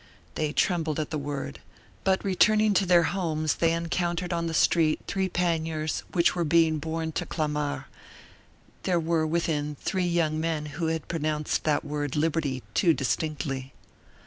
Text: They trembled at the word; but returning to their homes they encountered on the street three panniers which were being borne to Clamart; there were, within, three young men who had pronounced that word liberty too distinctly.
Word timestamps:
They 0.33 0.51
trembled 0.51 0.99
at 0.99 1.11
the 1.11 1.19
word; 1.19 1.61
but 2.03 2.25
returning 2.25 2.73
to 2.73 2.87
their 2.87 3.03
homes 3.03 3.57
they 3.57 3.71
encountered 3.71 4.33
on 4.33 4.47
the 4.47 4.53
street 4.55 4.99
three 5.05 5.29
panniers 5.29 6.01
which 6.11 6.33
were 6.33 6.43
being 6.43 6.79
borne 6.79 7.11
to 7.11 7.23
Clamart; 7.23 7.83
there 8.81 8.99
were, 8.99 9.27
within, 9.27 9.75
three 9.79 10.07
young 10.07 10.39
men 10.39 10.65
who 10.65 10.87
had 10.87 11.07
pronounced 11.07 11.65
that 11.65 11.85
word 11.85 12.15
liberty 12.15 12.63
too 12.73 12.95
distinctly. 12.95 13.73